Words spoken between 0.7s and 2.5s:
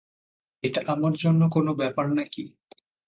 আমার জন্য কোনো ব্যাপার নাকি।